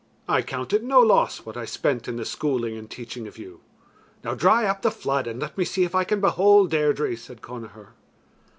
[0.27, 3.59] I count it no loss what I spent in the schooling and teaching of you.
[4.23, 7.43] Now dry up the flood, and let me see if I can behold Deirdre," said
[7.43, 7.89] Connachar.